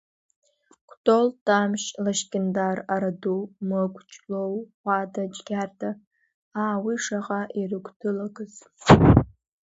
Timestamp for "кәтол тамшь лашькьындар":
0.89-2.77